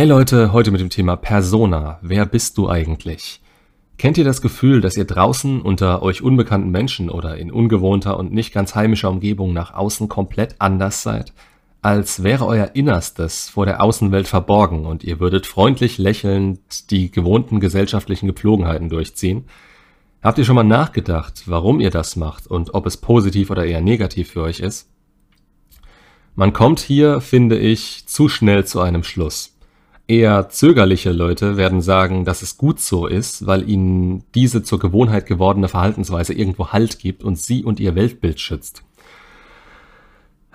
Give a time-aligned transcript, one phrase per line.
[0.00, 1.98] Hey Leute, heute mit dem Thema Persona.
[2.00, 3.42] Wer bist du eigentlich?
[3.98, 8.32] Kennt ihr das Gefühl, dass ihr draußen unter euch unbekannten Menschen oder in ungewohnter und
[8.32, 11.34] nicht ganz heimischer Umgebung nach außen komplett anders seid?
[11.82, 17.60] Als wäre euer Innerstes vor der Außenwelt verborgen und ihr würdet freundlich lächelnd die gewohnten
[17.60, 19.44] gesellschaftlichen Gepflogenheiten durchziehen?
[20.22, 23.82] Habt ihr schon mal nachgedacht, warum ihr das macht und ob es positiv oder eher
[23.82, 24.88] negativ für euch ist?
[26.36, 29.59] Man kommt hier, finde ich, zu schnell zu einem Schluss.
[30.10, 35.24] Eher zögerliche Leute werden sagen, dass es gut so ist, weil ihnen diese zur Gewohnheit
[35.24, 38.82] gewordene Verhaltensweise irgendwo Halt gibt und sie und ihr Weltbild schützt.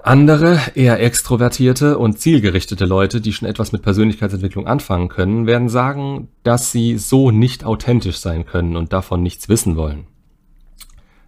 [0.04, 6.28] Andere, eher extrovertierte und zielgerichtete Leute, die schon etwas mit Persönlichkeitsentwicklung anfangen können, werden sagen,
[6.44, 10.06] dass sie so nicht authentisch sein können und davon nichts wissen wollen.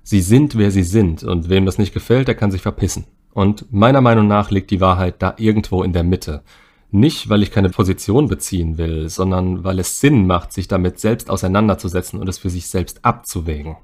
[0.03, 3.05] Sie sind, wer sie sind, und wem das nicht gefällt, der kann sich verpissen.
[3.33, 6.43] Und meiner Meinung nach liegt die Wahrheit da irgendwo in der Mitte.
[6.89, 11.29] Nicht, weil ich keine Position beziehen will, sondern weil es Sinn macht, sich damit selbst
[11.29, 13.75] auseinanderzusetzen und es für sich selbst abzuwägen.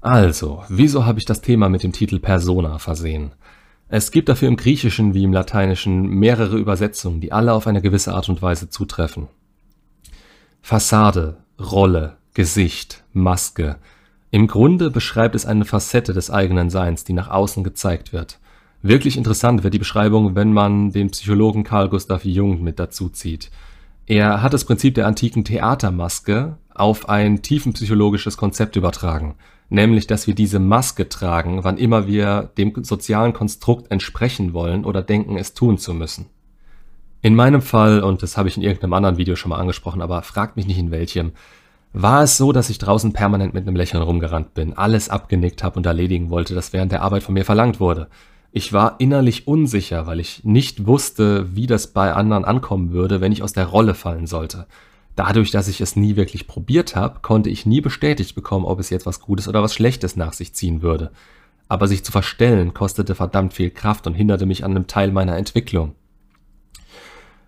[0.00, 3.32] Also, wieso habe ich das Thema mit dem Titel Persona versehen?
[3.88, 8.14] Es gibt dafür im Griechischen wie im Lateinischen mehrere Übersetzungen, die alle auf eine gewisse
[8.14, 9.26] Art und Weise zutreffen.
[10.62, 13.76] Fassade, Rolle, Gesicht, Maske.
[14.30, 18.38] Im Grunde beschreibt es eine Facette des eigenen Seins, die nach außen gezeigt wird.
[18.82, 23.50] Wirklich interessant wird die Beschreibung, wenn man den Psychologen Carl Gustav Jung mit dazu zieht.
[24.06, 29.34] Er hat das Prinzip der antiken Theatermaske auf ein tiefenpsychologisches Konzept übertragen,
[29.68, 35.02] nämlich dass wir diese Maske tragen, wann immer wir dem sozialen Konstrukt entsprechen wollen oder
[35.02, 36.26] denken, es tun zu müssen.
[37.20, 40.22] In meinem Fall, und das habe ich in irgendeinem anderen Video schon mal angesprochen, aber
[40.22, 41.32] fragt mich nicht in welchem,
[41.92, 45.76] war es so, dass ich draußen permanent mit einem Lächeln rumgerannt bin, alles abgenickt habe
[45.76, 48.08] und erledigen wollte, das während der Arbeit von mir verlangt wurde.
[48.52, 53.30] Ich war innerlich unsicher, weil ich nicht wusste, wie das bei anderen ankommen würde, wenn
[53.30, 54.66] ich aus der Rolle fallen sollte.
[55.14, 58.90] Dadurch, dass ich es nie wirklich probiert habe, konnte ich nie bestätigt bekommen, ob es
[58.90, 61.12] jetzt was Gutes oder was Schlechtes nach sich ziehen würde.
[61.68, 65.36] Aber sich zu verstellen kostete verdammt viel Kraft und hinderte mich an einem Teil meiner
[65.36, 65.94] Entwicklung.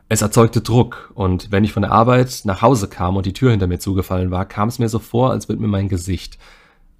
[0.08, 3.50] Es erzeugte Druck, und wenn ich von der Arbeit nach Hause kam und die Tür
[3.50, 6.38] hinter mir zugefallen war, kam es mir so vor, als würde mir mein Gesicht,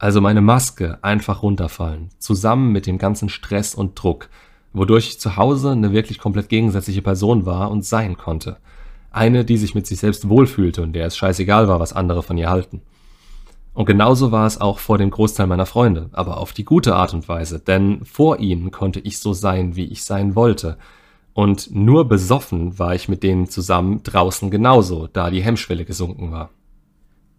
[0.03, 4.31] also meine Maske einfach runterfallen, zusammen mit dem ganzen Stress und Druck,
[4.73, 8.57] wodurch ich zu Hause eine wirklich komplett gegensätzliche Person war und sein konnte.
[9.13, 12.37] Eine, die sich mit sich selbst wohlfühlte und der es scheißegal war, was andere von
[12.37, 12.83] ihr halten.
[13.75, 17.15] Und genauso war es auch vor dem Großteil meiner Freunde, aber auf die gute Art
[17.15, 20.79] und Weise, denn vor ihnen konnte ich so sein, wie ich sein wollte.
[21.33, 26.51] Und nur besoffen war ich mit denen zusammen draußen genauso, da die Hemmschwelle gesunken war.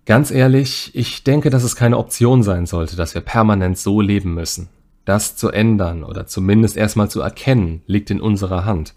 [0.06, 4.34] Ganz ehrlich, ich denke, dass es keine Option sein sollte, dass wir permanent so leben
[4.34, 4.68] müssen.
[5.06, 8.94] Das zu ändern oder zumindest erstmal zu erkennen, liegt in unserer Hand.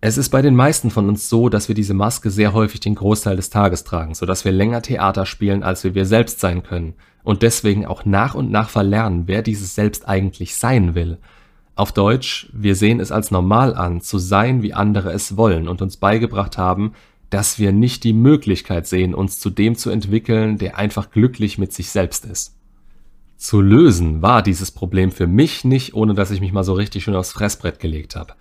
[0.00, 2.94] Es ist bei den meisten von uns so, dass wir diese Maske sehr häufig den
[2.94, 6.94] Großteil des Tages tragen, sodass wir länger Theater spielen, als wir wir selbst sein können
[7.22, 11.18] und deswegen auch nach und nach verlernen, wer dieses Selbst eigentlich sein will.
[11.74, 15.80] Auf Deutsch, wir sehen es als normal an, zu sein, wie andere es wollen und
[15.80, 16.92] uns beigebracht haben,
[17.30, 21.72] dass wir nicht die Möglichkeit sehen, uns zu dem zu entwickeln, der einfach glücklich mit
[21.72, 22.56] sich selbst ist.
[23.36, 27.04] Zu lösen war dieses Problem für mich nicht, ohne dass ich mich mal so richtig
[27.04, 28.34] schön aufs Fressbrett gelegt habe.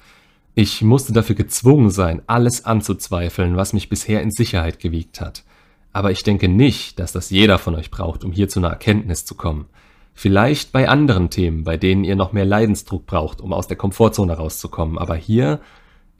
[0.55, 5.43] Ich musste dafür gezwungen sein, alles anzuzweifeln, was mich bisher in Sicherheit gewiegt hat.
[5.93, 9.23] Aber ich denke nicht, dass das jeder von euch braucht, um hier zu einer Erkenntnis
[9.23, 9.67] zu kommen.
[10.13, 14.33] Vielleicht bei anderen Themen, bei denen ihr noch mehr Leidensdruck braucht, um aus der Komfortzone
[14.33, 14.97] rauszukommen.
[14.97, 15.61] Aber hier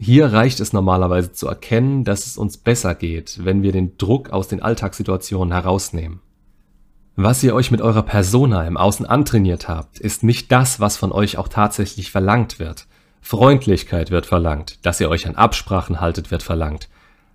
[0.01, 4.29] hier reicht es normalerweise zu erkennen, dass es uns besser geht, wenn wir den Druck
[4.29, 6.21] aus den Alltagssituationen herausnehmen.
[7.17, 11.11] Was ihr euch mit eurer Persona im Außen antrainiert habt, ist nicht das, was von
[11.11, 12.87] euch auch tatsächlich verlangt wird.
[13.19, 16.87] Freundlichkeit wird verlangt, dass ihr euch an Absprachen haltet, wird verlangt.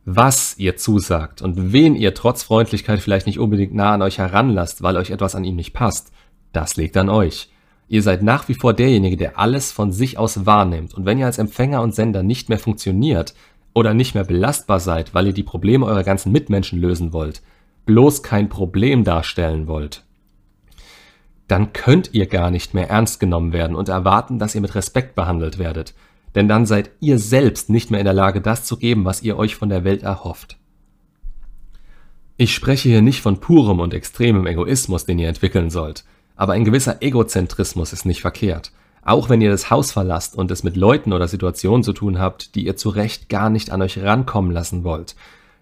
[0.07, 4.83] Was ihr zusagt und wen ihr trotz Freundlichkeit vielleicht nicht unbedingt nah an euch heranlasst,
[4.83, 6.13] weil euch etwas an ihm nicht passt,
[6.55, 7.51] das liegt an euch.
[7.89, 10.95] Ihr seid nach wie vor derjenige, der alles von sich aus wahrnimmt.
[10.95, 13.35] Und wenn ihr als Empfänger und Sender nicht mehr funktioniert
[13.75, 17.43] oder nicht mehr belastbar seid, weil ihr die Probleme eurer ganzen Mitmenschen lösen wollt,
[17.87, 20.05] bloß kein Problem darstellen wollt,
[21.49, 25.15] dann könnt ihr gar nicht mehr ernst genommen werden und erwarten, dass ihr mit Respekt
[25.15, 25.95] behandelt werdet.
[26.35, 29.37] Denn dann seid ihr selbst nicht mehr in der Lage, das zu geben, was ihr
[29.37, 30.57] euch von der Welt erhofft.
[32.37, 36.05] Ich spreche hier nicht von purem und extremem Egoismus, den ihr entwickeln sollt.
[36.37, 38.73] Aber ein gewisser Egozentrismus ist nicht verkehrt.
[39.03, 42.55] Auch wenn ihr das Haus verlasst und es mit Leuten oder Situationen zu tun habt,
[42.55, 45.15] die ihr zu Recht gar nicht an euch rankommen lassen wollt.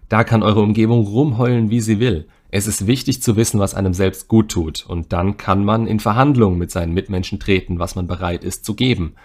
[0.09, 2.27] Da kann eure Umgebung rumheulen, wie sie will.
[2.49, 5.99] Es ist wichtig zu wissen, was einem selbst gut tut, und dann kann man in
[5.99, 9.15] Verhandlungen mit seinen Mitmenschen treten, was man bereit ist zu geben.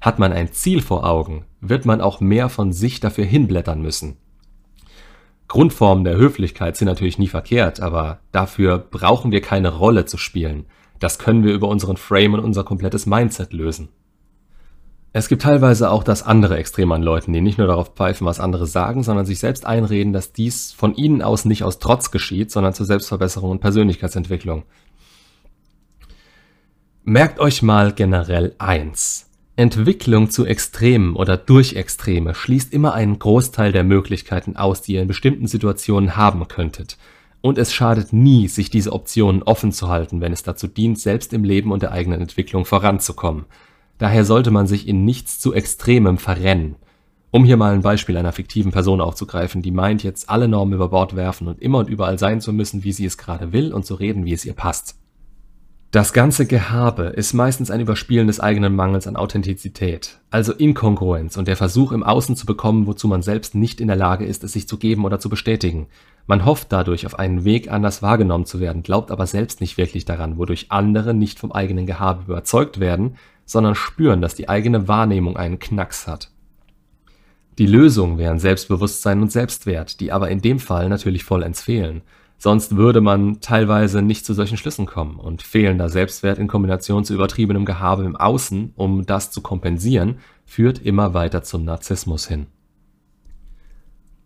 [0.00, 4.16] Hat man ein Ziel vor Augen, wird man auch mehr von sich dafür hinblättern müssen.
[5.46, 10.66] Grundformen der Höflichkeit sind natürlich nie verkehrt, aber dafür brauchen wir keine Rolle zu spielen.
[11.02, 13.88] Das können wir über unseren Frame und unser komplettes Mindset lösen.
[15.12, 18.38] Es gibt teilweise auch das andere Extrem an Leuten, die nicht nur darauf pfeifen, was
[18.38, 22.52] andere sagen, sondern sich selbst einreden, dass dies von ihnen aus nicht aus Trotz geschieht,
[22.52, 24.62] sondern zur Selbstverbesserung und Persönlichkeitsentwicklung.
[27.02, 29.28] Merkt euch mal generell eins.
[29.56, 35.02] Entwicklung zu Extremen oder durch Extreme schließt immer einen Großteil der Möglichkeiten aus, die ihr
[35.02, 36.96] in bestimmten Situationen haben könntet.
[37.42, 41.32] Und es schadet nie, sich diese Optionen offen zu halten, wenn es dazu dient, selbst
[41.32, 43.44] im Leben und der eigenen Entwicklung voranzukommen.
[43.98, 46.76] Daher sollte man sich in nichts zu Extremem verrennen.
[47.32, 50.88] Um hier mal ein Beispiel einer fiktiven Person aufzugreifen, die meint, jetzt alle Normen über
[50.88, 53.86] Bord werfen und immer und überall sein zu müssen, wie sie es gerade will und
[53.86, 54.96] zu reden, wie es ihr passt.
[55.92, 61.48] Das ganze Gehabe ist meistens ein Überspielen des eigenen Mangels an Authentizität, also Inkongruenz und
[61.48, 64.52] der Versuch im Außen zu bekommen, wozu man selbst nicht in der Lage ist, es
[64.52, 65.88] sich zu geben oder zu bestätigen.
[66.26, 70.04] Man hofft dadurch auf einen Weg, anders wahrgenommen zu werden, glaubt aber selbst nicht wirklich
[70.04, 75.36] daran, wodurch andere nicht vom eigenen Gehabe überzeugt werden, sondern spüren, dass die eigene Wahrnehmung
[75.36, 76.30] einen Knacks hat.
[77.58, 82.02] Die Lösung wären Selbstbewusstsein und Selbstwert, die aber in dem Fall natürlich vollends fehlen.
[82.38, 87.14] Sonst würde man teilweise nicht zu solchen Schlüssen kommen und fehlender Selbstwert in Kombination zu
[87.14, 92.46] übertriebenem Gehabe im Außen, um das zu kompensieren, führt immer weiter zum Narzissmus hin.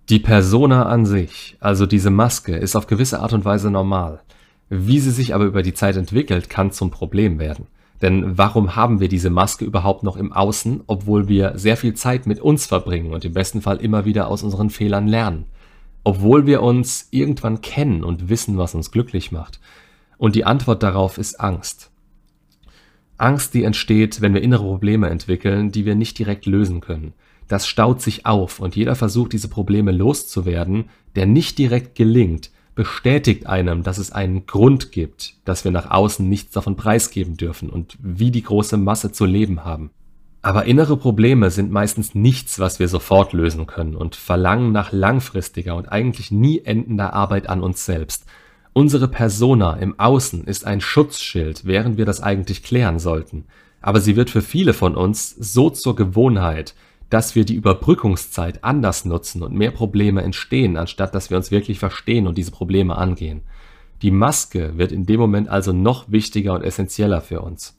[0.08, 4.20] Die Persona an sich, also diese Maske, ist auf gewisse Art und Weise normal.
[4.69, 7.67] Wie sie sich aber über die Zeit entwickelt, kann zum Problem werden.
[8.03, 12.25] Denn warum haben wir diese Maske überhaupt noch im Außen, obwohl wir sehr viel Zeit
[12.25, 15.47] mit uns verbringen und im besten Fall immer wieder aus unseren Fehlern lernen?
[16.05, 19.58] Obwohl wir uns irgendwann kennen und wissen, was uns glücklich macht.
[20.19, 21.91] Und die Antwort darauf ist Angst.
[23.19, 27.13] Angst, die entsteht, wenn wir innere Probleme entwickeln, die wir nicht direkt lösen können.
[27.49, 33.47] Das staut sich auf und jeder Versuch, diese Probleme loszuwerden, der nicht direkt gelingt, bestätigt
[33.47, 37.97] einem, dass es einen Grund gibt, dass wir nach außen nichts davon preisgeben dürfen und
[38.01, 39.91] wie die große Masse zu leben haben.
[40.43, 45.75] Aber innere Probleme sind meistens nichts, was wir sofort lösen können und verlangen nach langfristiger
[45.75, 48.27] und eigentlich nie endender Arbeit an uns selbst.
[48.76, 53.46] Unsere Persona im Außen ist ein Schutzschild, während wir das eigentlich klären sollten.
[53.81, 56.75] Aber sie wird für viele von uns so zur Gewohnheit,
[57.08, 61.78] dass wir die Überbrückungszeit anders nutzen und mehr Probleme entstehen, anstatt dass wir uns wirklich
[61.78, 63.44] verstehen und diese Probleme angehen.
[64.02, 67.79] Die Maske wird in dem Moment also noch wichtiger und essentieller für uns.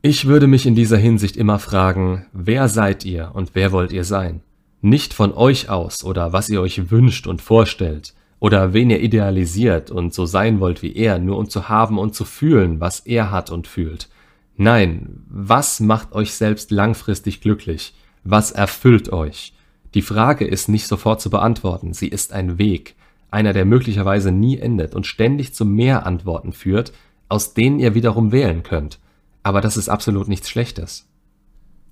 [0.00, 4.04] Ich würde mich in dieser Hinsicht immer fragen, wer seid ihr und wer wollt ihr
[4.04, 4.42] sein?
[4.80, 9.92] Nicht von euch aus oder was ihr euch wünscht und vorstellt oder wen ihr idealisiert
[9.92, 13.30] und so sein wollt wie er, nur um zu haben und zu fühlen, was er
[13.30, 14.08] hat und fühlt.
[14.56, 17.94] Nein, was macht euch selbst langfristig glücklich?
[18.24, 19.54] Was erfüllt euch?
[19.94, 22.96] Die Frage ist nicht sofort zu beantworten, sie ist ein Weg,
[23.30, 26.92] einer, der möglicherweise nie endet und ständig zu mehr Antworten führt,
[27.28, 28.98] aus denen ihr wiederum wählen könnt.
[29.44, 31.08] Aber das ist absolut nichts Schlechtes.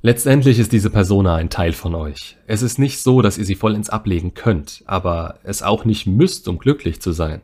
[0.02, 2.36] Letztendlich ist diese Persona ein Teil von euch.
[2.46, 6.48] Es ist nicht so, dass ihr sie vollends ablegen könnt, aber es auch nicht müsst,
[6.48, 7.42] um glücklich zu sein.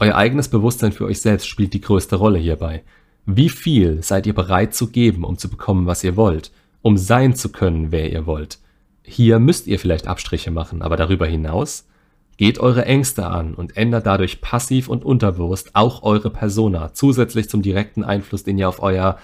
[0.00, 2.82] Euer eigenes Bewusstsein für euch selbst spielt die größte Rolle hierbei.
[3.24, 6.50] Wie viel seid ihr bereit zu geben, um zu bekommen, was ihr wollt?
[6.82, 8.58] um sein zu können, wer ihr wollt.
[9.04, 11.88] Hier müsst ihr vielleicht Abstriche machen, aber darüber hinaus
[12.36, 17.62] geht eure Ängste an und ändert dadurch passiv und unterbewusst auch eure Persona, zusätzlich zum
[17.62, 19.18] direkten Einfluss, den ihr auf euer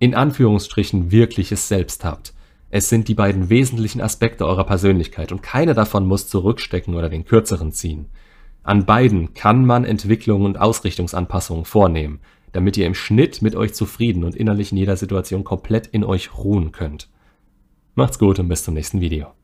[0.00, 2.32] in Anführungsstrichen wirkliches Selbst habt.
[2.70, 7.24] Es sind die beiden wesentlichen Aspekte eurer Persönlichkeit und keine davon muss zurückstecken oder den
[7.24, 8.06] kürzeren ziehen.
[8.62, 12.20] An beiden kann man Entwicklungen und Ausrichtungsanpassungen vornehmen,
[12.52, 16.36] damit ihr im Schnitt mit euch zufrieden und innerlich in jeder Situation komplett in euch
[16.36, 17.08] ruhen könnt.
[17.94, 19.39] Macht's gut und bis zum nächsten Video.